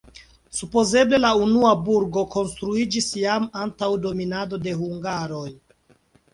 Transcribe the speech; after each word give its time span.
Supozeble 0.59 1.19
la 1.25 1.29
unua 1.47 1.73
burgo 1.89 2.23
konstruiĝis 2.37 3.11
jam 3.21 3.47
antaŭ 3.67 3.93
dominado 4.09 4.63
de 4.67 4.77
hungaroj. 4.83 5.49